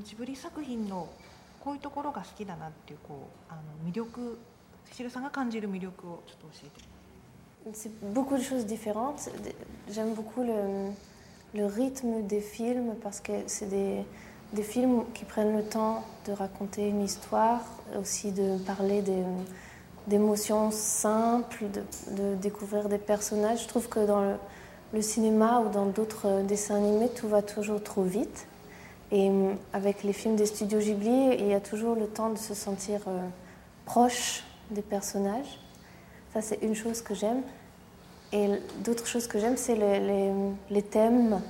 [0.00, 1.08] のジブリ作品の
[1.60, 4.38] こういうところが好きだなっていうこうあの魅力
[4.86, 6.90] セシルさんが感じる魅力をちょっと教えて。
[7.74, 9.28] C'est beaucoup de choses différentes.
[9.90, 10.92] J'aime beaucoup le,
[11.54, 14.02] le, rythme des films parce que c'est des,
[14.54, 17.60] des, films qui prennent le temps de raconter une histoire,
[18.00, 19.04] aussi de parler
[20.06, 21.82] d'émotions simples, de,
[22.14, 23.64] de, découvrir des personnages.
[23.64, 24.36] Je trouve que dans le,
[24.94, 28.46] le cinéma ou dans d'autres dessins animés, tout va toujours trop vite.
[29.12, 29.30] Et
[29.72, 33.00] avec les films des studios Ghibli, il y a toujours le temps de se sentir
[33.08, 33.26] euh,
[33.84, 35.58] proche des personnages.
[36.32, 37.42] Ça, c'est une chose que j'aime.
[38.32, 38.48] Et
[38.84, 41.40] d'autres choses que j'aime, c'est les, thèmes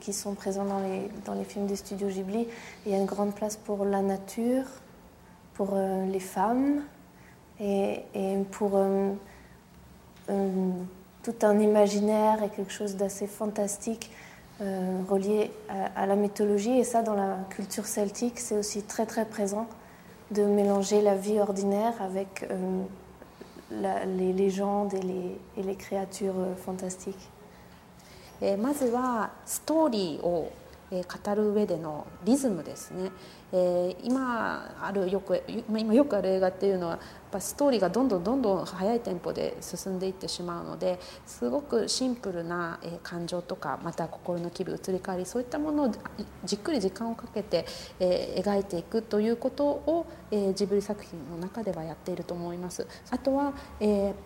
[0.00, 0.66] qui, sont présents
[1.24, 2.46] dans les, films des studios Ghibli.
[2.84, 4.64] Il y a une grande place pour la nature,
[5.54, 6.82] pour euh, les femmes
[7.58, 9.12] et, et pour euh,
[11.22, 14.10] tout un imaginaire et quelque chose d'assez fantastique
[14.61, 16.79] euh, relié à, à, la mythologie.
[16.79, 19.67] Et ça, dans la culture celtique, c'est aussi très très présent
[20.31, 22.81] de mélanger la vie ordinaire avec euh,
[23.71, 27.29] la, les légendes et les, et les créatures fantastiques.
[28.41, 30.51] えー、まずはストーリーを
[30.91, 33.11] 語る上でのリズムですね、
[33.52, 37.00] えー、今あるよく今よくある映画っていうのはやっ
[37.32, 45.92] ぱストーリーがどんどんどんどん速いテンポで進んでいってしまうのですごくシンプルな感情とかまた心の気分移り変わりそういったものを
[46.44, 47.66] じっくり時間をかけて
[47.98, 50.06] 描いていくということを
[50.54, 52.86] ジブリ作品の中ではやっていると思います。
[53.10, 53.52] あとは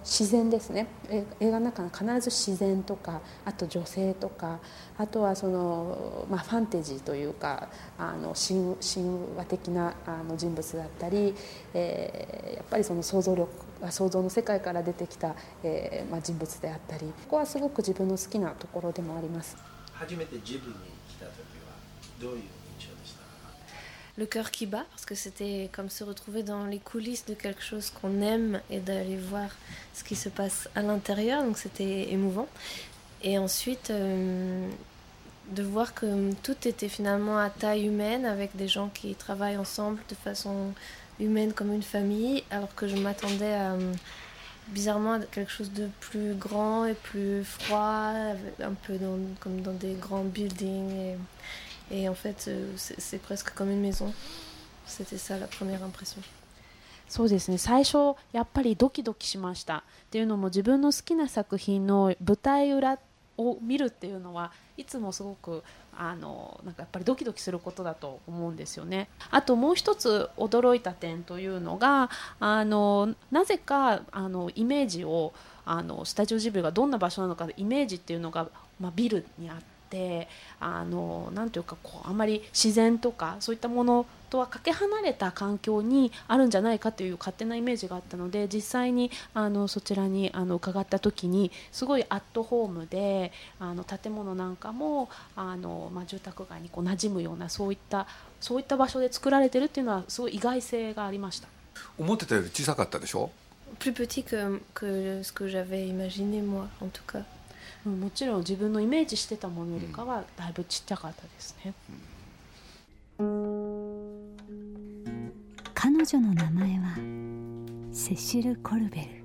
[0.03, 0.87] 自然ですね。
[1.41, 4.61] 映画の中の必ず自然とかあと女性とか
[4.97, 9.14] あとはその、まあ、ファンテジーというかあの神話
[9.48, 11.34] 的なあの人物だったり、
[11.74, 13.50] えー、やっぱりその想像力
[13.92, 19.58] 想像の世界から出てきた、えーまあ、人物であったりここはすごく自分の好きなところでもあります
[19.94, 21.76] 初めてジブリに来た時は
[22.20, 22.38] どういう
[22.80, 23.20] 印象でした
[24.18, 27.62] Le cœur qui bat, parce que c'était comme se retrouver dans les coulisses de quelque
[27.62, 29.50] chose qu'on aime et d'aller voir
[29.94, 32.50] ce qui se passe à l'intérieur, donc c'était émouvant.
[33.24, 34.68] Et ensuite, euh,
[35.52, 40.00] de voir que tout était finalement à taille humaine, avec des gens qui travaillent ensemble
[40.10, 40.74] de façon
[41.20, 43.76] humaine comme une famille, alors que je m'attendais à
[44.68, 48.14] bizarrement à quelque chose de plus grand et plus froid,
[48.62, 51.18] un peu dans, comme dans des grands buildings.
[51.92, 54.14] Et, et en fait, c'est presque comme une maison.
[54.86, 56.22] C'était ça la première impression.
[57.10, 59.82] そうですね最初やっぱりドキドキしましたっ
[60.12, 63.00] ていうのも自分の好きな作品の舞台裏
[63.37, 65.63] を見るっていうのはいつもすごく
[65.97, 69.09] あのなんかやっぱりドキドキすることだと思うんですよね。
[69.31, 75.33] あともう一つ驚いた点というのがあのなぜかあのイメージを
[75.65, 79.57] あのスタジオジブリがどんな場所なのかイメージっていうのが、まあ、ビルにあっ
[79.95, 80.29] て。
[80.67, 98.07] あのなんというかこうあまり自然とかそういったものとはかけ離れた環境にあるんじゃないかという勝手なイメージがあったので実際にあのそちらにあの伺った時にすごいアットホームであの建物なんかもあの、まあ、住宅街にこう馴染むようなそういった
[98.41, 101.49] そういった場所で作られてるっていうのはすごい意外性がありました
[101.99, 103.31] 思ってたより小さかったでしょ
[103.81, 107.25] ？Plus petit que, que ce que j'avais imaginé moi en tout cas
[107.85, 111.75] もちろん自分のイメージしてたものよりかはだいぶちっちゃかったですね、
[115.75, 116.97] 彼女の名前は
[117.93, 119.23] セシル・コルベ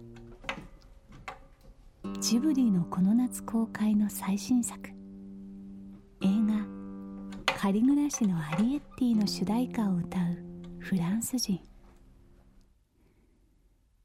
[2.04, 2.20] ル。
[2.20, 4.90] ジブリのこの夏公開の最新作。
[6.22, 6.66] 映画
[7.58, 10.38] 「仮暮らしのアリエッティ」の主題歌を歌う
[10.80, 11.62] フランス人。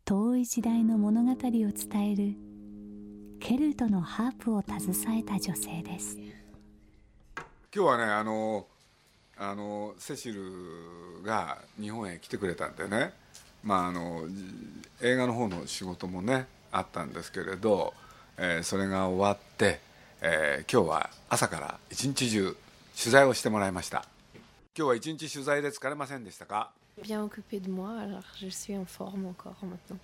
[0.04, 1.72] 遠い時代の物語を伝
[2.12, 2.36] える
[3.46, 6.16] ケルトのハープを携えた女性です。
[6.16, 8.66] 今日はねあの
[9.36, 10.42] あのセシル
[11.22, 13.12] が日本へ来てくれたんでね。
[13.62, 14.22] まああの
[15.02, 17.92] 映画の方の仕事もねあったんですけれど、
[18.38, 19.78] えー、それが終わって、
[20.22, 22.56] えー、今日は朝から一日中
[22.98, 24.06] 取材をしてもらいました。
[24.74, 26.70] 今日は一日取材で疲れませんでしたか
[27.02, 29.98] ？Bien occupé de moi, alors je suis en forme encore maintenant.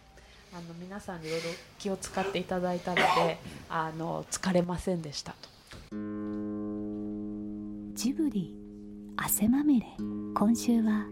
[0.53, 1.47] あの皆さんにいろいろ
[1.79, 3.03] 気を使っていただいたので
[3.69, 5.49] あの疲れませんでしたと。
[7.95, 8.55] ジブリ
[9.17, 9.87] 汗まみれ。
[10.35, 11.07] 今週は？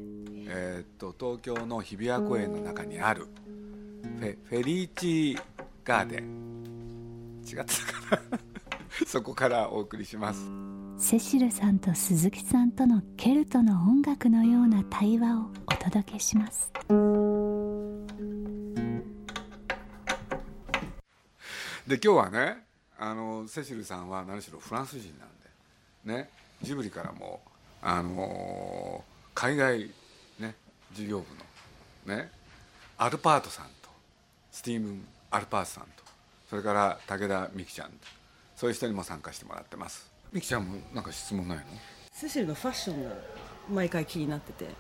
[0.51, 3.27] えー、っと東京の日比谷公園の中にある
[4.19, 5.39] フェフェリーチ
[5.85, 7.43] ガーデン。
[7.47, 8.39] 違ったかな？
[9.07, 10.51] そこからお送りします。
[10.99, 16.73] セシルさんと鈴木さんとのケルトの音楽のような対話をお届けします
[21.89, 22.59] で今日はね
[22.99, 26.29] あのセシルさんは何しろフランス人なんでね
[26.61, 27.41] ジブリからも
[27.81, 29.03] あの
[29.35, 29.91] 海外、
[30.39, 30.55] ね、
[30.93, 31.25] 事業部
[32.13, 32.31] の、ね、
[32.99, 33.89] アルパートさんと
[34.53, 35.91] スティーブン・アルパートさんと
[36.51, 37.91] それから武田美希ちゃん
[38.55, 40.11] そういう人にも参加してもらってます。
[40.31, 41.65] 美希ちゃんもなんか質問ないの？
[42.13, 43.11] セシルのファッションが
[43.73, 44.67] 毎回気になってて。
[44.67, 44.73] で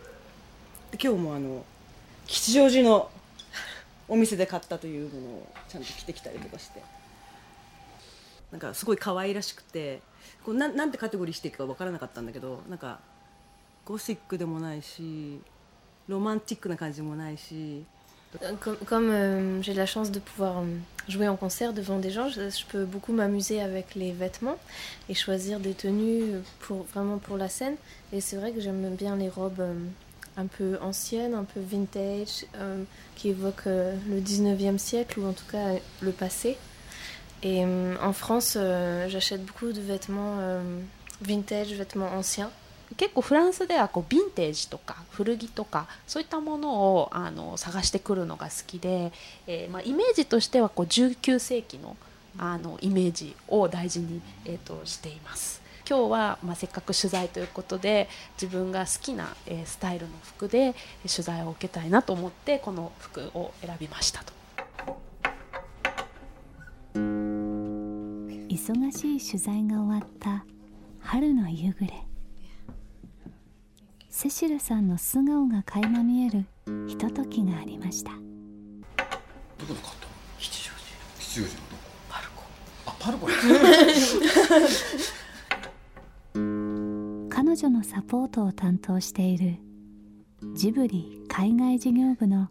[1.02, 1.64] 今日もあの
[2.26, 3.10] 吉祥寺の
[4.07, 6.81] お店で買ったというものをちゃんと着てきたりとかして
[8.51, 10.01] なんかすごい可愛らしくて
[10.43, 12.99] こうなんなんてカテゴリーしていくか分からなかったんだけどなんか
[13.85, 15.39] ゴシックでもないし
[16.07, 17.83] ロマンティックな感じもないし
[18.59, 20.63] Comme, comme, euh, j'ai la chance de pouvoir euh,
[21.07, 24.57] jouer en concert devant des gens, je, je peux beaucoup m'amuser avec les vêtements
[25.07, 27.75] et choisir des tenues pour, vraiment pour la scène.
[28.11, 29.75] Et c'est vrai que j'aime bien les robes euh,
[30.38, 32.84] un peu ancienne, un peu vintage, euh,
[33.16, 36.56] qui évoque euh, le 19e siècle ou en tout cas le passé.
[37.42, 40.62] Et euh, en France, euh, j'achète beaucoup de vêtements euh,
[41.20, 42.50] vintage, vêtements anciens.
[42.96, 49.12] 結構フランスではこうヴィンテージとか古着とかそういったものをあの探してくるのが好きで、
[49.46, 51.98] えーまあ、イメージとしてはこう19世紀の
[52.38, 60.74] あのイメージを大事に、えー、としています今日は、まあ、せっかく取材ということで自分が好きな、えースタイルの服で
[61.06, 64.32] 取材を受けたいなと思ってこの服を選びましたと。
[68.48, 70.44] 忙しい取材が終わった
[71.00, 71.94] 春の夕暮れ。
[74.10, 76.44] セシルさんの素顔が垣間見える
[76.88, 78.10] ひとときがありました。
[78.10, 78.20] どこ
[79.72, 80.82] で買ったの吉祥寺。
[81.18, 81.82] 吉祥寺のどこ？
[82.10, 82.42] パルコ。
[82.86, 83.28] あパルコ
[87.58, 89.56] 女のサポートを担当している
[90.54, 92.50] ジブリ海外事業部の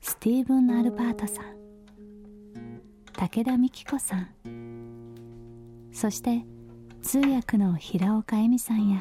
[0.00, 1.44] スティーブン・アルバートさん
[3.14, 4.28] 武田美希子さん
[5.92, 6.44] そして
[7.02, 9.00] 通訳の平岡恵美さんや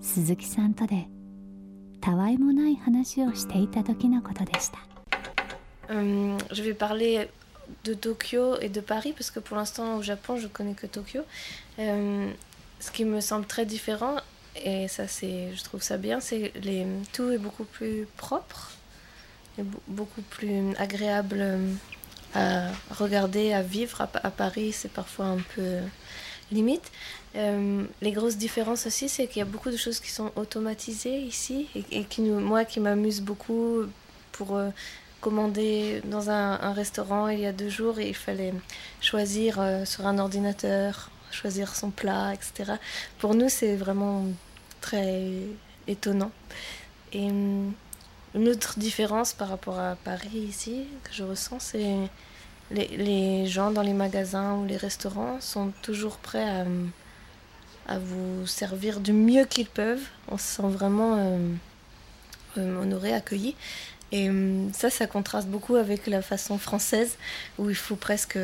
[0.00, 1.08] 鈴木さんとで
[2.00, 4.78] たわいもない話をしていた時のことでした
[5.88, 7.28] Euh, je vais parler
[7.84, 11.22] de Tokyo et de Paris parce que pour l'instant au Japon je connais que Tokyo.
[11.78, 12.32] Euh,
[12.80, 14.16] ce qui me semble très différent
[14.64, 16.52] et ça c'est, je trouve ça bien, c'est
[17.12, 18.72] tout est beaucoup plus propre
[19.88, 21.72] beaucoup plus agréable euh,
[22.34, 24.00] à regarder, à vivre.
[24.00, 25.78] À, Pa- à Paris c'est parfois un peu
[26.52, 26.90] limite.
[27.34, 31.20] Euh, les grosses différences aussi c'est qu'il y a beaucoup de choses qui sont automatisées
[31.20, 33.82] ici et, qui nous, moi qui m'amuse beaucoup
[34.32, 34.70] pour euh,
[35.20, 38.54] commandé dans un, restaurant il y a deux jours il fallait
[39.00, 42.72] choisir sur un ordinateur, choisir son plat, etc.
[43.18, 44.24] Pour nous, c'est vraiment
[44.80, 45.32] très
[45.86, 46.32] étonnant.
[47.12, 47.72] Et hum,
[48.34, 51.96] une autre différence par rapport à Paris ici que je ressens, c'est
[52.70, 56.90] les, les gens dans les magasins ou les restaurants sont toujours prêts à, hum,
[58.00, 60.06] vous servir du mieux qu'ils peuvent.
[60.28, 61.16] On se sent vraiment
[62.58, 63.54] euh, honoré, accueilli.
[64.12, 64.30] Et
[64.72, 67.16] ça, ça contraste beaucoup avec la façon française
[67.58, 68.38] où il faut presque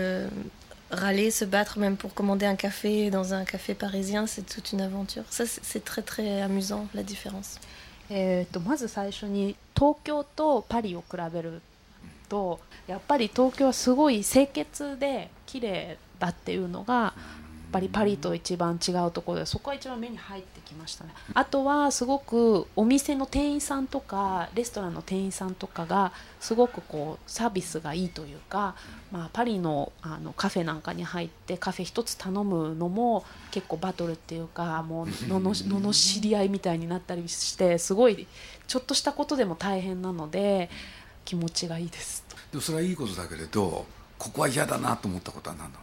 [0.91, 4.81] râler, se battre même pour commander un café dans un café parisien, c'est toute une
[4.81, 5.23] aventure.
[5.29, 7.59] Ça, c'est c'est très très amusant, la différence.
[8.09, 11.61] えー、とまず最初に東京とパリを比べる
[12.29, 17.13] とやっぱり東京はすごい清潔で綺麗だっていうのがやっ
[17.72, 21.10] ぱりパリと一番違うところでそこが一番目に入ってきましたね。
[21.34, 28.76] あとはすごくお店の店員さんとかレストランの店員さんとかがすごくこうサービスがいいというか、
[29.10, 38.26] まあ、パリのあのカフェなんかに入ってカフェ一つ頼むのも結構バトルっていうかもうのののの知り合いみたいになったりしてすごい
[38.66, 40.70] ちょっとしたことでも大変なので
[41.24, 42.24] 気持ちがいいです。
[42.50, 43.86] でもそれはいいことだけれど
[44.18, 45.81] ここは嫌だなと思ったことは何なの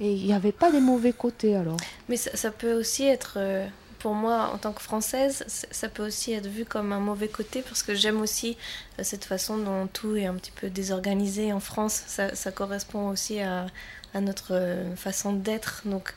[0.00, 1.76] Et il n'y avait pas de mauvais côtés alors
[2.08, 3.66] Mais ça, peut aussi être, euh,
[3.98, 7.62] pour moi en tant que française, ça peut aussi être vu comme un mauvais côté
[7.62, 8.56] parce que j'aime aussi
[8.98, 12.02] euh, cette façon dont tout est un petit peu désorganisé en France.
[12.06, 13.66] Ça, correspond aussi à,
[14.14, 15.82] notre euh, façon d'être.
[15.84, 16.14] Donc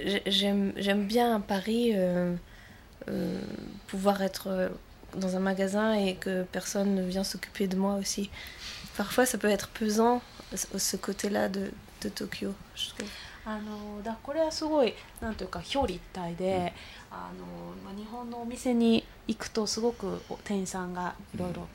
[0.00, 1.94] j'ai- j'aime bien à Paris
[3.86, 4.70] pouvoir être
[5.16, 8.30] dans un magasin et que personne ne vient s'occuper de moi aussi.
[8.96, 10.22] Parfois ça peut être pesant
[10.54, 11.70] ce côté-là de,
[12.04, 12.52] de Tokyo.
[12.74, 13.08] je trouve.
[13.46, 16.72] あのだこれはすごいなんというか表裏一体で、
[17.10, 17.44] あの
[17.84, 21.68] まあ、日本のお店に行くとすごくお店員さんがいろいろ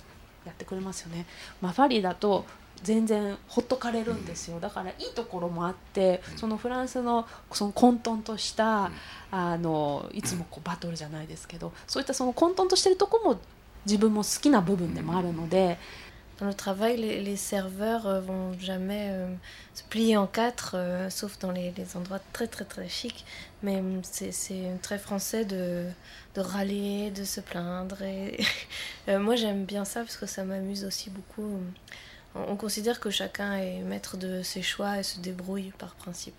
[0.45, 1.27] やってくれますよね、
[1.61, 2.45] まあ、パリだと
[2.81, 8.91] 全然ほっとかれるんですよだからいいところもあってそのフランスのその混沌とした
[9.31, 13.39] あのいつもこうバトルじゃないですけどそういったその混沌としてるとこも
[13.85, 15.77] 自分も好きな部分でもあるので。
[16.39, 19.27] Dans le travail, les, les serveurs euh, vont jamais euh,
[19.73, 23.25] se plier en quatre, euh, sauf dans les, endroits très très très chics.
[23.61, 24.31] Mais hum, c'est
[24.81, 25.85] très français de,
[26.35, 27.97] de râler, de se plaindre.
[29.07, 31.59] Moi j'aime bien ça parce que ça m'amuse aussi beaucoup.
[32.35, 36.37] On considère que chacun est maître de ses choix et se débrouille par principe.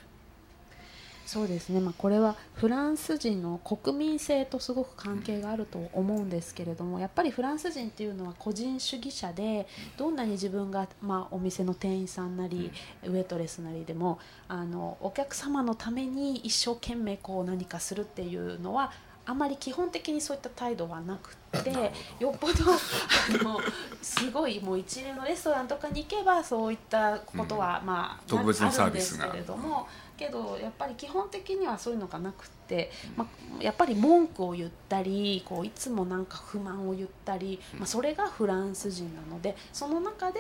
[1.31, 12.73] そうですね、まあ、これはフランス人の国民性とすごく関係があると思うんですけれどもやっぱりフランス人っていうのは個人主義者でどんなに自分が、まあ、お店の店員さんなり
[13.05, 14.19] ウェイトレスなりでも
[14.49, 18.91] あのお客様のために一生懸命こう何かするっていうのは
[19.25, 23.61] あまり基本的にそういった態度はなくってよっぽどあの
[24.03, 29.87] すごいもう一流のレストランとかに行けばそういったことは、まあ特別なサあるんですービスがけれども。
[30.21, 33.27] けどやっぱり基本的にはそういうのがなくって、ま
[33.59, 40.39] あ、やっぱり文句を言ったりこういつもなんか不満を言ったり、まあ、それがフランス人なのでその中で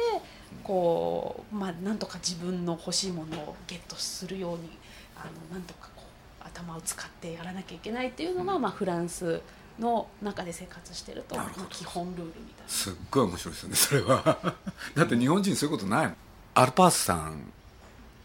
[0.62, 4.68] こう、まあ、なんとか自分の欲しいものをゲットするように
[5.16, 6.02] あのなんとかこ
[6.42, 9.40] う頭を使ってやらなきゃいけないっていうのが、まあ、フランス
[9.78, 12.68] の中で生活してると、まあ、基本ルールみたいな。
[12.68, 14.54] すっごい面白いですよねそれは。
[14.94, 16.16] だって日本人そういうことないもん。
[16.52, 17.50] アルパースさん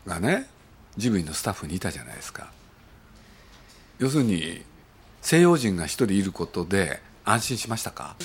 [0.05, 0.49] がね
[0.97, 2.51] ジブリのスタッフにいたじゃないですか。
[3.99, 4.63] 要するに
[5.21, 8.16] 西洋人が一人いることで安心しましたか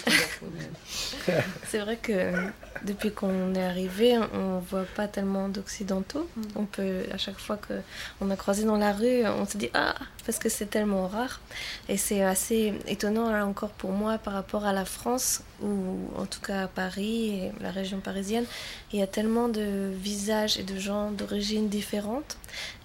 [1.67, 2.49] C'est vrai que euh,
[2.85, 6.29] depuis qu'on est arrivé, on voit pas tellement d'occidentaux.
[6.55, 7.73] On peut, à chaque fois que
[8.21, 9.95] on a croisé dans la rue, on se dit ah
[10.25, 11.41] parce que c'est tellement rare.
[11.89, 16.25] Et c'est assez étonnant là encore pour moi par rapport à la France ou en
[16.25, 18.45] tout cas à Paris et la région parisienne,
[18.93, 22.37] il y a tellement de visages et de gens d'origines différentes.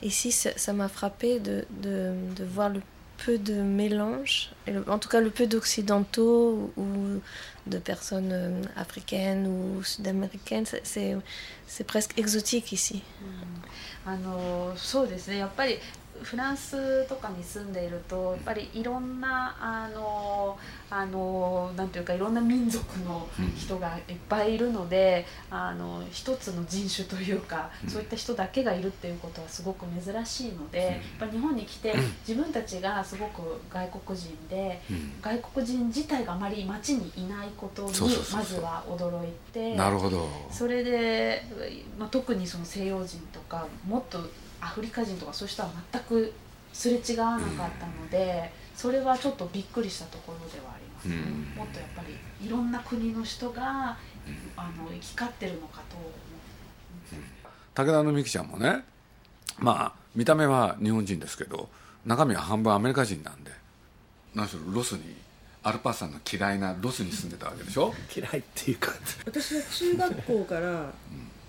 [0.02, 2.80] Ici, ça ça m'a frappé de, de, de voir le
[3.18, 7.20] peu de mélange, et le- en tout cas le peu d'occidentaux ou, ou
[7.66, 10.64] de personnes euh, africaines ou sud-américaines.
[10.66, 11.16] C'est- C'est
[11.66, 13.02] c'est presque exotique ici.
[14.06, 15.76] あのそうですねやっぱり
[16.21, 20.57] フランスとかに住んでいるとやっぱりいろんなあの
[20.89, 31.93] あのなんていうかいろんな民族の人がいっぱいいるので、あの一つの人種というか、そういった人だけがいるっていうことはすごく珍しいので、やっぱり日本に来て
[32.27, 34.81] 自分たちがすごく外国人で、
[35.21, 39.75] 外国人自体があまり街にいないことにまずは驚いて。
[39.75, 40.29] なるほど。
[40.51, 41.43] それで、
[41.97, 44.19] まあ、特にその西洋人とかもっと
[44.65, 46.33] アフリカ人とかそういう人は全く
[46.73, 51.57] すれ違わなかったので、それはちょっとびっくりしたところではあります、ねうん。
[51.57, 53.97] もっとやっぱりいろんな国の人が、
[54.57, 56.11] あの行き交ってるのかと思う。
[57.75, 58.83] 武田の美樹ちゃんもね
[59.59, 61.69] まあ見た目は日本人ですけど
[62.05, 63.51] 中身は半分アメリカ人なんで
[64.33, 65.15] 何しろロスに
[65.61, 67.93] アルパートさんの嫌いなロスに住んでたわけでしょ？
[68.15, 68.91] 嫌いっていうか。
[69.25, 70.91] 私は中学校から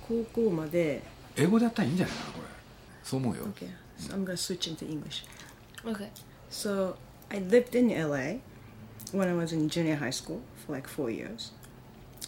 [0.06, 1.02] 高校まで
[1.36, 2.46] 英語でやったらいいんじゃないかなこれ
[3.05, 5.23] そう思うよ Okay, so I'm gonna switch into English.
[5.85, 6.09] Okay.
[6.49, 6.95] So
[7.29, 8.39] I lived in LA
[9.13, 11.51] when I was in junior high school for like four years.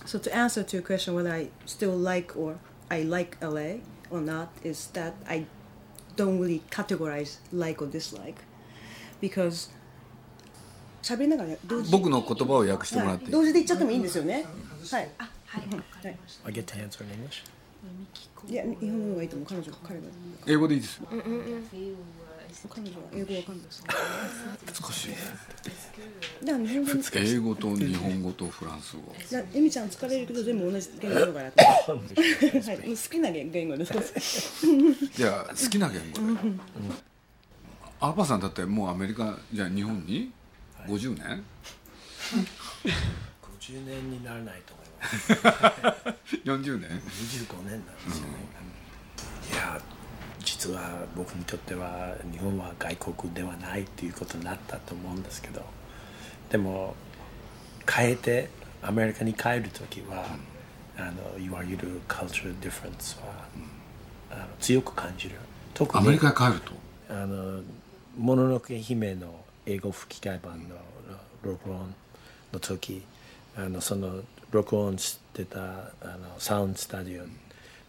[0.05, 2.57] So to answer to your question whether I still like or
[2.89, 5.45] I like LA or not is that I
[6.15, 8.37] don't really categorize like or dislike
[9.21, 9.69] because
[11.01, 14.45] 喋りながら同時僕の言葉を訳してもらっていい同時で言っちゃってもいいんですよね。
[14.89, 15.09] はい。
[15.53, 17.43] はいわかりました I get to answer in English
[18.48, 19.48] いや日本語の方がいいと思う。
[19.48, 20.06] 彼女彼が。
[20.46, 21.06] 英語でいいですよ。
[21.10, 23.84] 彼女は英語わかんないです。
[23.86, 25.16] 難しいね
[26.44, 29.14] だから日本英語と日本語とフランス語。
[29.28, 31.20] じゃあエミちゃん疲れるけど全部同じ言語。
[31.20, 31.42] だから。
[31.42, 31.52] はい。
[31.52, 33.92] 好きな言語です。
[35.14, 36.24] じゃあ好きな言語で
[38.00, 40.32] アルパースさんだってもうアメリカじゃあ日本に。
[40.86, 41.44] 50年
[43.60, 44.87] ？50年にならないと思います
[46.44, 48.32] 40年？25年なんですよね、
[49.52, 49.80] いや
[50.40, 55.62] 実は僕にとっては日本は外国ではないっていうことになったと思うんですけど
[56.50, 56.94] でも
[57.90, 58.50] 変えて
[58.82, 60.24] アメリカに帰る時は、
[60.96, 63.44] あのいわゆるカルチャーディフェンスは、
[64.30, 65.36] あの強く感じる。
[65.74, 66.72] 特にアメリカへ帰ると？
[67.10, 67.62] あの
[68.18, 70.76] 「もののけ姫」の英語吹き替え版の
[71.42, 71.94] 録音
[72.52, 73.02] の時
[73.56, 75.62] あのその録音してたあ
[76.16, 77.22] のサウンドスタジオ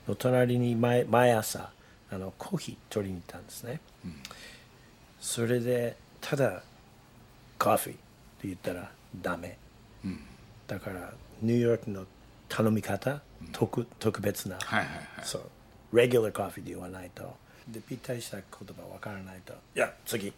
[0.09, 1.71] の隣に毎毎朝
[2.11, 3.79] あのコーヒー取りに行ったんですね、
[5.19, 6.63] それでただ
[7.57, 7.99] コーヒーって
[8.45, 8.89] 言ったら
[9.21, 9.57] ダメ、
[10.67, 12.05] だからニューヨークの
[12.49, 15.05] 頼み方、特特別な、はいはいはい。
[15.23, 15.39] そ
[15.93, 17.35] う、レギュラーコーヒーで言わないと。
[17.67, 19.53] で、ぴったりした言葉わからないと。
[19.75, 20.33] いや、次。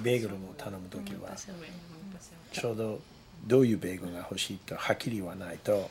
[0.00, 1.30] ベーグルも頼むときは、
[2.52, 3.00] ちょうど
[3.46, 5.90] どういうベーグルが欲しいとはっきり言わないと、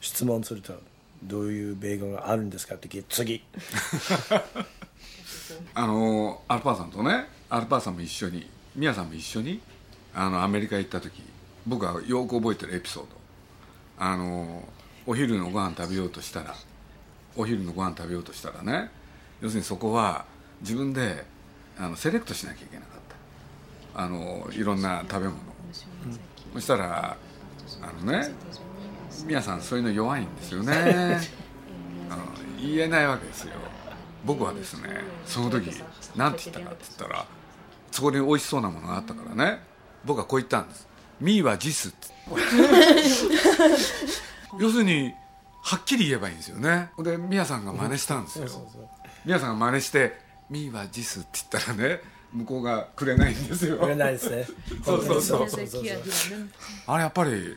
[0.00, 0.74] 質問すると
[1.22, 3.42] どういう米語があるんですかって聞いて次。
[5.74, 9.60] あのアルパーさんとねアルパーさんも一緒にミヤさんも一緒に
[10.14, 11.22] あのアメリカ行った時
[11.66, 13.10] 僕はよく覚えてるエピソード。
[13.98, 14.66] あの
[15.06, 16.54] お昼のご飯食べようとしたら
[17.36, 18.90] お昼のご飯食べようとしたらね
[19.40, 20.24] 要するにそこは
[20.62, 21.24] 自分で
[21.78, 23.00] あのセレクトしなきゃいけなかっ
[23.94, 24.02] た。
[24.02, 25.36] あのいろんな食べ物、
[26.54, 27.16] そしたら
[27.82, 28.28] あのね
[29.26, 30.72] 皆さんそういうの弱いんですよね。
[32.10, 32.22] あの
[32.58, 33.52] 言えないわけですよ。
[34.24, 35.70] 僕はですねその時
[36.16, 37.26] 何て言ったかって言ったら
[37.90, 39.62] そこに美味しそうなものがあったからね。
[40.04, 40.88] 僕はこう言ったんです
[41.20, 42.08] 「ミーはジス」って。
[44.58, 45.14] 要するに
[45.62, 46.90] はっきり言えばいいんですよね。
[46.98, 48.46] でミヤさんが真似したんですよ。
[49.24, 52.00] ミヤさんが真似して「ミーはジス」って言ったらね
[52.32, 53.78] 向こうがくれないんですよ。
[53.78, 54.46] くれないですね。
[54.84, 55.66] そうそうそう本当に。
[55.68, 56.38] そうそうそう。
[56.86, 57.56] あれやっぱり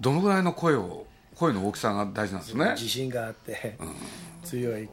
[0.00, 2.70] どのぐらいの声を声の大きさが大事なんですね？
[2.72, 3.76] 自信があって
[4.44, 4.88] 強い。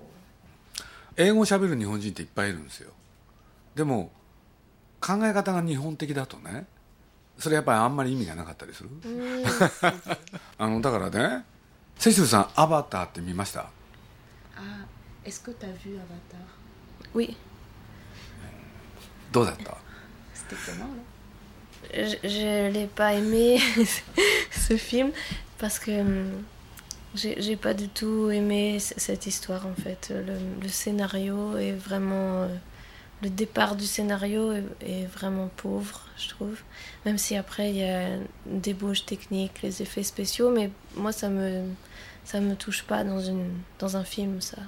[1.17, 2.91] 英語をしゃべる日本人っていっぱいいるんですよ。
[3.75, 4.11] でも
[4.99, 6.65] 考え方が日本的だとね
[7.37, 8.89] それやっぱりあんまり意味がなかったりする？
[10.57, 11.45] あのだからね
[11.97, 13.69] セシルさん「アバター」って見ました
[14.57, 14.85] ？Ah,
[15.25, 16.05] est-ce que tu as vu Avatar
[17.13, 17.35] Oui,
[19.32, 19.76] どうだった
[20.34, 21.02] C'était comment là
[22.24, 23.58] je ne l'ai pas aimé
[24.50, 25.10] ce film
[25.58, 26.42] parce que hum,
[27.14, 30.10] j'ai j'ai pas du tout aimé c- cette histoire en fait.
[30.14, 32.42] Le, le scénario est vraiment.
[32.44, 32.48] euh,
[33.22, 36.58] Le départ du scénario est, est vraiment pauvre, je trouve.
[37.06, 38.08] Même si après il y a
[38.50, 41.64] une débauche technique, les effets spéciaux, mais moi ça me
[42.24, 44.58] ça me touche pas dans une dans un film ça.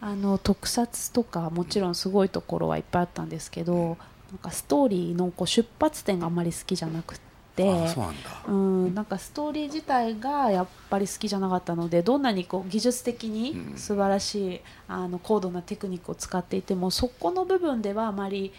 [0.00, 3.96] あの特撮とかもちろんすごいところはいっぱいあったんですけど
[4.30, 7.18] なんかストーリーのこう出発点があまり好きじゃなくっ
[7.56, 18.52] てうなんなんかストーリー自体がやっぱり好きじゃなかったのでどんなにこう技術的に素晴らしい、あの高度なテクニックを使っていてもそこの部分ではあまり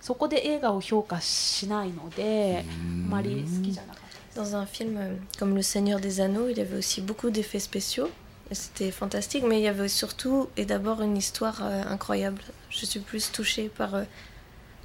[0.00, 4.54] そこで映画を評価しないのであまり好きじゃなかったです。
[4.54, 8.10] Dans un film euh, comme Le Seigneur des Anneaux, il y avait aussi beaucoup d'effets spéciaux.
[8.52, 12.40] C'était fantastique, mais il y avait surtout et d'abord une histoire euh, incroyable.
[12.70, 14.04] Je suis plus touchée par euh,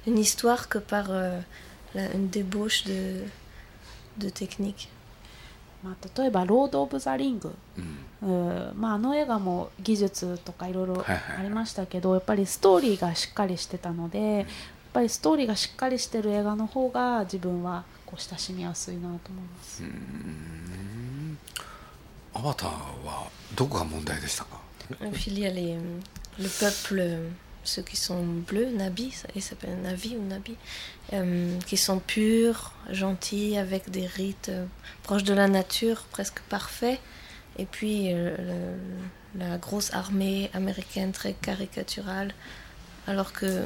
[0.06, 1.40] une histoire que par euh,
[1.94, 3.24] la- une débauche de,
[4.18, 4.88] de technique.
[5.82, 7.54] まあ、例えば「ロード・オブ・ザ・リング」
[8.22, 14.46] うんうんまあ、あの映画も技術とかいろいろありましたけど、やっぱりストーリーがしっかりしてたのでやっ
[14.92, 19.82] ぱりストーリーがしっかりしてる映画の方が自分はこう親しみやすいなと思います。
[22.33, 22.69] アバター
[23.05, 24.59] はどこが問題でしたか
[25.01, 25.75] Et puis il y a les,
[26.39, 27.29] le peuple, euh,
[27.63, 30.55] ceux qui sont bleus, Nabi, ça- ils s'appellent Navi ou Nabi,
[31.13, 34.65] euh, qui sont purs, gentils, avec des rites euh,
[35.03, 36.99] proches de la nature, presque parfaits.
[37.57, 38.35] Et puis euh,
[39.33, 42.33] le- la grosse armée américaine très caricaturale,
[43.07, 43.63] alors que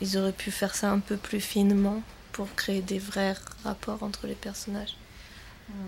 [0.00, 4.26] ils auraient pu faire ça un peu plus finement pour créer des vrais rapports entre
[4.26, 4.96] les personnages.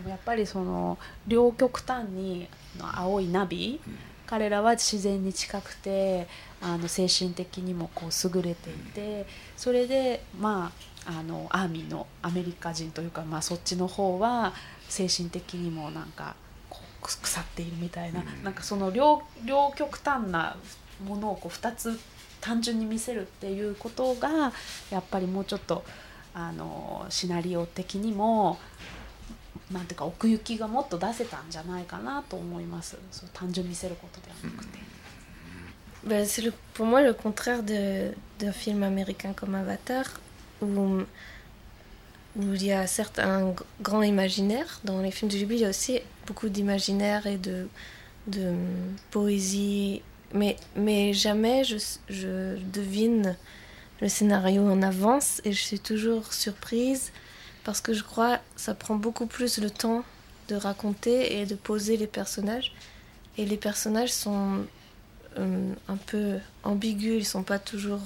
[0.03, 3.79] うんやっぱりその両極端にの青いナビ、
[4.25, 6.27] 彼らは自然に近くて
[6.61, 9.25] あの精神的にもこう優れていて
[9.57, 10.71] それでま
[11.05, 14.53] ああのアーミーのアメリカ人というか、まあ、そっちの方は
[14.87, 16.35] 精神的にもなんか
[16.69, 20.57] こうく腐っているみたいな,、なんかその両両極端な
[21.03, 21.99] ものをこう2つ
[22.41, 24.51] 単純に見せるっていうことが
[24.91, 25.83] やっぱりもうちょっと
[26.33, 28.59] あのシナリオ的にも
[29.72, 34.78] なんていうか奥行きがもっと出せたんじゃないかなと思いますそう単純に見せることではなくて、
[36.06, 40.04] Ben, c'est le- pour moi le contraire de- d'un film américain comme Avatar,
[40.60, 40.66] où,
[42.36, 44.80] où il y a certes un g- grand imaginaire.
[44.84, 47.68] Dans les films de Ghibli, il y a aussi beaucoup d'imaginaire et de,
[48.26, 50.02] de hum, poésie,
[50.34, 53.36] mais, mais jamais je, s- je devine
[54.02, 57.12] le scénario en avance et je suis toujours surprise
[57.64, 60.04] parce que je crois que ça prend beaucoup plus le temps
[60.48, 62.74] de raconter et de poser les personnages.
[63.36, 64.66] Et les personnages sont
[65.38, 68.02] euh, un peu ambigus, ils sont pas toujours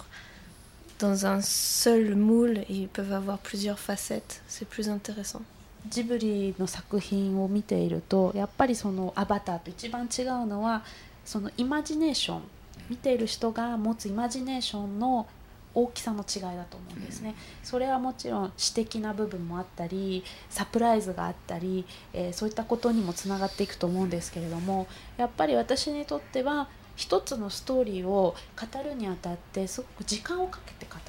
[0.98, 5.42] dans un seul moule, et ils peuvent avoir plusieurs facettes, c'est plus intéressant.
[5.88, 10.82] ジブリの作品を見ているとやっぱりその「アバター」と一番違うのは
[11.24, 12.42] そのイマジネーション
[12.90, 15.26] 見ている人が持つイマジネーションの
[15.75, 17.35] 大きさの違いだと思うんですね。
[17.63, 31.01] それはもちろん詩的な部分もあったりサプライズがあったり、えーそういったことにもつながっていくと思うんですけれどもやっぱり私にとっては一つのストーリーを語るにあたってすごく時間をかけて語る。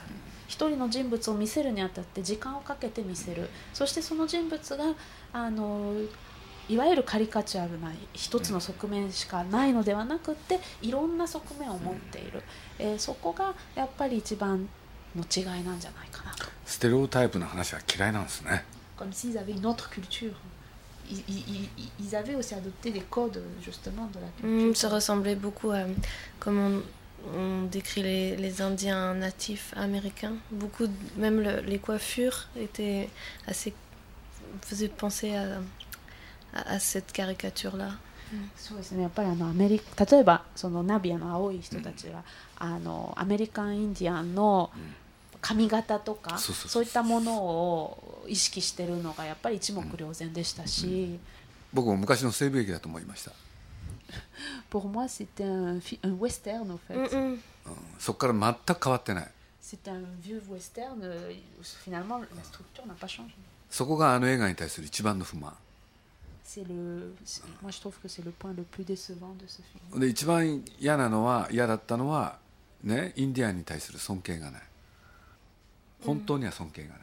[0.47, 4.85] 一人の人物を見せるにあたって時間をかけて見せるそしてその人物が
[5.33, 5.95] あの
[6.69, 12.43] いわゆるカリカチュアルな一つの側面しかないのではなくていろんな側面を持っている、
[12.79, 14.69] えーそこがやっぱり一番
[15.15, 16.45] の違いなんじゃないかなと。
[16.67, 18.65] ステレオタイプの話は嫌いなんですね
[18.99, 20.33] Comme s'ils avaient une autre culture.
[21.11, 21.69] Ils, ils-
[22.01, 24.69] ils- avaient aussi adopté des codes justement de la culture.
[24.71, 25.81] Mm, ça ressemblait beaucoup à
[26.41, 26.83] comme on,
[27.39, 30.33] on décrit les, les Indiens natifs américains.
[30.51, 33.11] Beaucoup, même le- les coiffures étaient
[33.47, 33.75] assez
[34.63, 35.45] faisaient penser à,
[36.55, 37.99] à, à cette caricature-là.
[38.57, 39.03] そうですね。
[39.03, 42.25] やっぱりあのアメリカ例えばそのナビアの青い人たちは、
[42.57, 44.71] あのアメリカンインディアンの
[45.41, 51.19] 髪型とか、そういったものを意識してるのがやっぱり一目瞭然でしたし、
[51.73, 53.33] 僕も昔の西部劇だと思いました、
[54.71, 57.19] pour moi c'était un, un western au fait、Mm-mm.
[57.21, 57.41] うん。
[57.99, 59.31] そこから全く変わってない。
[59.63, 61.35] c'était un vieux western euh,
[61.85, 63.35] finalement la structure n'a pas changé。
[63.71, 65.55] そこがあの映画に対する一番の不満
[66.45, 67.15] c'est le
[67.63, 70.01] moi je trouve que c'est le point le plus décevant de ce film.
[70.01, 72.39] で一番嫌なのは嫌だったのは
[72.83, 74.63] ねインディアンに対する尊敬がない。
[76.05, 76.99] 本当には尊敬がない、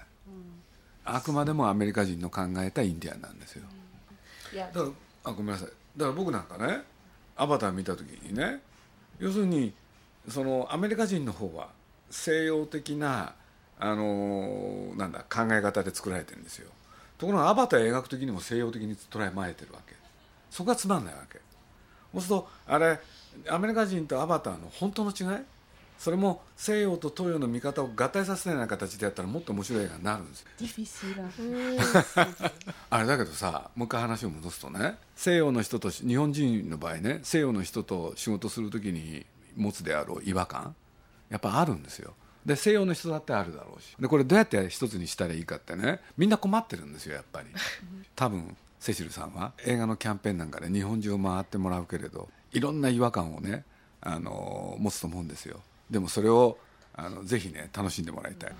[1.05, 3.63] あくまでもアメリカ人の考えたインディアンなんですよ、
[4.53, 4.67] いや。
[4.67, 4.87] だか
[5.23, 5.67] らあごめんなさい。
[5.97, 6.83] だから僕なんかね
[7.35, 8.61] アバター見た時にね
[9.17, 9.73] 要するに
[10.29, 11.69] そのアメリカ人の方は
[12.11, 13.33] 西洋的な
[13.79, 16.69] あのーなんだ考え方で作られてるんですよ
[17.21, 19.93] ところがアバター描く時にも西洋的に捉えまえてるわけ。
[20.49, 21.39] そこがつまんないわけ。
[22.13, 22.99] そうするとあれ
[23.47, 25.43] アメリカ人とアバターの本当の違い？
[25.99, 30.47] それも西洋と東洋の見方を合体させたような形でやったらもっと面白い映画になるんですよ。
[32.89, 40.75] あれだけどさもう一回話を戻すとね西洋の人と日本人の場合ね西洋の人と仕事する時に持つであろう違和感
[41.29, 43.95] やっぱあるんですよで西洋の人だってあるだろうし。
[43.99, 45.99] でこれどうやって一つにしたらいいかってね。
[46.17, 47.47] みんな困ってるんですよやっぱり。
[48.15, 49.53] 多分セシルさんは。
[49.65, 53.63] 映画のキャンペーンなんかで日本中を回ってもらうけれどいろんな違和感をね
[54.01, 55.61] あの持つと思うんですよ。
[55.89, 56.57] でもそれを
[56.93, 58.53] あのぜひね楽しんでもらいたい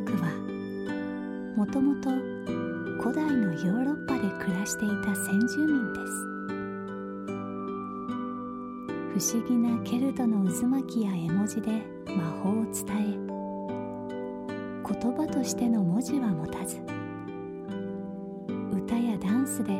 [0.00, 0.28] 族は
[1.56, 2.10] もともと
[3.02, 6.12] 古代のヨーロッパで暮らしていた先住民です。
[9.14, 11.82] 不思議なケルトの渦巻きや絵文字で
[12.14, 13.16] 魔法を伝え
[14.86, 16.76] 言葉としての文字は持たず
[18.70, 19.72] 歌やダンスで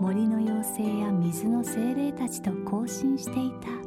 [0.00, 3.83] 森の妖精や水の精霊たちと交信していた。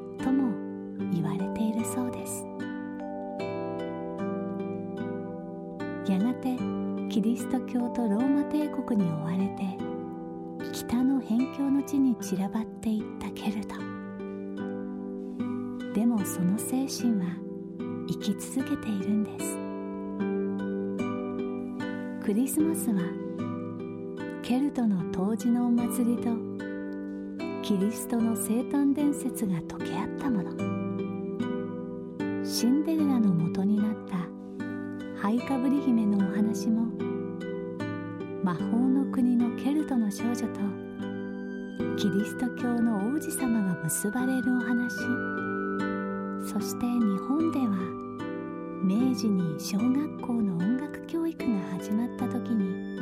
[12.27, 13.75] 散らばっていったケルト
[15.93, 17.27] でもその精神は
[18.09, 19.55] 生き続けているんです。
[22.25, 22.99] クリスマスは
[24.43, 26.35] ケルトの冬至のお祭りと
[27.63, 30.51] キリストの生誕伝説が溶け合ったもの。
[32.43, 34.17] シンデレラの元になった
[35.21, 36.87] ハイカブリ姫のお話も
[38.43, 40.86] 魔法の国のケルトの少女と
[41.97, 44.97] キリスト教の王子様が結ばれるお話。
[46.47, 47.75] そして日本では
[48.83, 52.99] 明治に小学校の音楽教育が始まった時に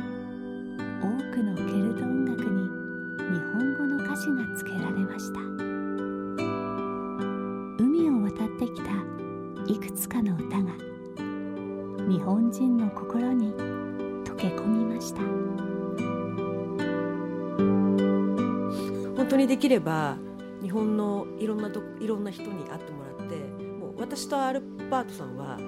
[19.86, 20.16] ば
[20.60, 25.58] 日本のいろんなといろんな人に会ってもらってもう私とアルバートさんは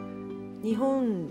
[0.62, 1.30] 日本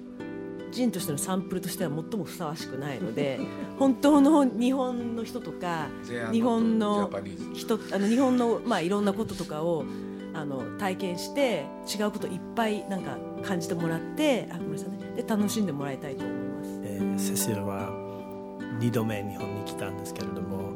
[0.72, 3.40] 人としてのサンプルとしては最もふさわしくないので
[3.78, 5.88] 本当の日本の人とか
[6.32, 7.10] 日本の
[7.54, 9.86] 人あの日本の、まあ、いろんなこととかを
[10.34, 16.80] あの体験して違うこといっぱいなんか感じてもらってあごめんなさいねで楽しんでもらいたいと思います。
[16.84, 17.90] えーセシルは
[18.80, 20.67] 2度目日本に来たんですけれども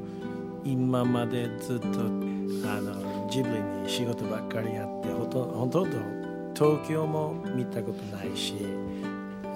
[0.64, 5.98] 今までずっとあのジブリに仕事ばっかりやってほとほとんど
[6.54, 8.56] 東京も見たことないし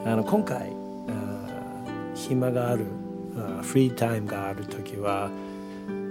[0.06, 0.72] あの今回
[2.16, 2.86] 暇がある
[3.62, 5.30] フリータイムがある時は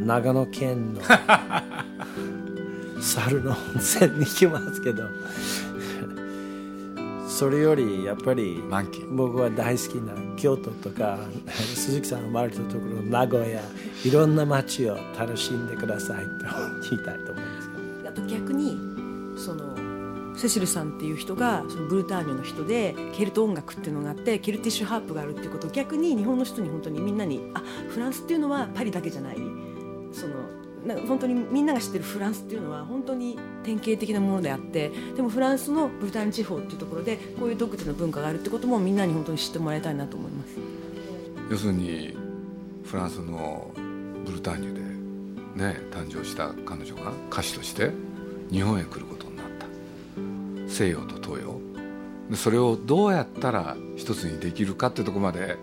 [0.00, 1.00] 長野県の
[3.00, 5.04] 猿の温泉に行きますけど
[7.34, 8.62] それよりやっぱり
[9.10, 11.18] 僕は大好きな京都とか
[11.74, 13.60] 鈴木さんが生まれたところ名古屋
[14.04, 16.30] いろんな街を楽しんでくださいと
[16.90, 17.70] 言いたいと思います
[18.08, 18.78] あと逆に
[19.36, 19.74] その
[20.36, 29.36] セシルさんっていう人がそのブルターニュの人でケルト音楽っていうのがあってケルティッシュハープがあるっていうことを逆に日本の人に本当にみんなにあフランスっていうのはパリだけじゃない。
[30.12, 30.34] その
[30.86, 40.50] な本当にみんなが知ってるフランスっていうのは本当に典型的なものであってでもフランスのブルターニュ地方っていうところでこういう独自の文化があるってこともみんなに本当に知ってもらいたいなと思います。
[41.50, 42.16] 要するに
[42.84, 43.70] フランスの
[44.24, 44.80] ブルターニュで
[45.64, 47.90] ね誕生した彼女が歌手として
[48.50, 49.66] 日本へ来ることになった。
[50.70, 51.60] 西洋と東洋。
[52.30, 55.56] でそれをどうやったら一つにできるかってとこまで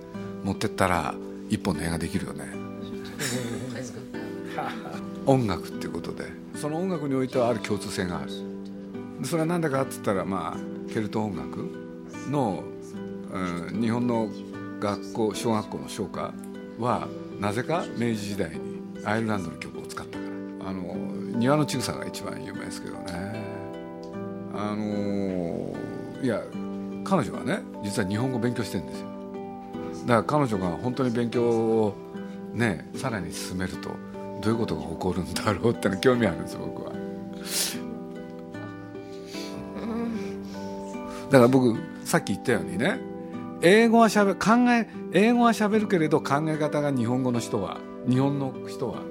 [0.43, 1.15] 持ってったら
[1.49, 2.60] 一本の映画できるよね。
[5.25, 6.25] 音楽っていうことで。
[6.55, 8.31] その音楽においてはある共通性がある。
[9.23, 11.71] それは何だかって言ったらまあケルト音楽
[12.29, 12.63] の、
[13.31, 13.39] う
[13.71, 14.27] ん、日本の
[14.79, 16.33] 学校小学校の唱歌
[16.79, 17.07] は
[17.39, 20.31] なぜか明治時代にアイルランドの曲を使ったから。
[20.69, 20.95] あの
[21.37, 23.43] 庭の千草が一番有名ですけどね。
[24.53, 25.73] あの
[26.21, 26.41] いや
[27.03, 29.07] 彼女はね実は日本語勉強してるんですよ。
[30.05, 31.95] だから彼女が本当に勉強を
[32.53, 33.89] ねさらに進めると
[34.41, 36.91] どういうことが起こるんだろうっての興味あるんです僕は。
[41.29, 42.99] だから僕さっき言ったようにね
[43.61, 47.77] 英語はしゃべ考え英語はしゃべるけれど考え方が日本語の人は
[48.09, 49.01] 日本の人は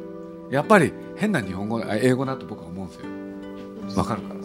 [0.51, 3.07] やっぱり変な日本語あ英語だと僕は思うんですよ。
[3.97, 4.41] わかるかな？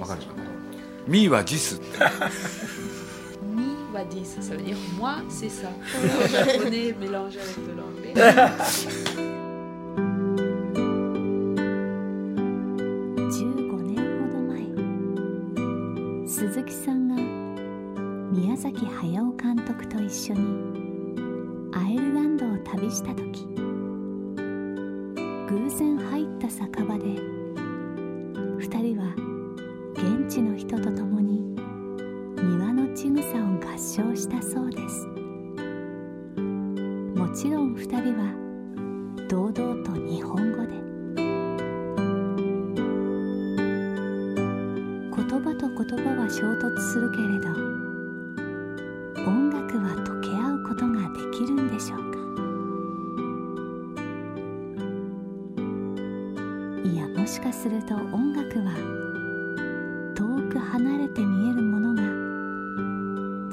[0.00, 0.42] わかるかな
[1.06, 1.98] 「ミ ーはジス」って。
[3.94, 5.68] va dire ça, ça veut dire moi, c'est ça.
[6.02, 8.12] Le japonais mélangé avec de l'anglais.
[18.64, 20.40] 崎駿監督と一緒に
[21.74, 23.33] アイルランドを旅した時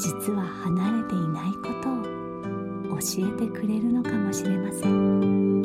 [0.01, 5.61] 実は離れていないことを教えてくれるのかもしれません。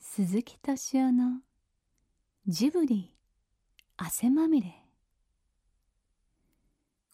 [0.00, 1.42] 鈴木敏夫の
[2.46, 3.14] ジブリ
[3.98, 4.82] 汗まみれ。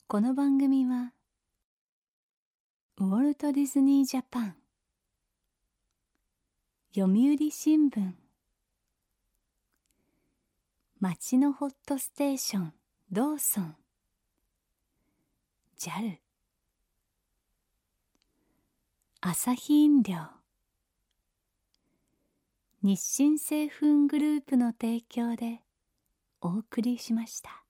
[0.07, 1.12] この番組は
[2.98, 4.55] ウォルト・ディズニー・ジャパン。
[6.96, 8.12] 読売新聞。
[10.98, 12.72] 町のホットステーション
[13.12, 13.77] ローソン。
[15.79, 16.16] JAL
[19.20, 20.16] 朝日飲料。
[22.83, 25.61] 日清製粉グループの提供で
[26.40, 27.67] お送りしました。